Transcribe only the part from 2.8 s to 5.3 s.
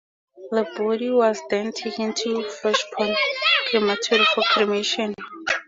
Pond Crematory for cremation.